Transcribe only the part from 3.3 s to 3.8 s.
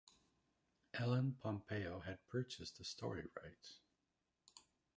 rights.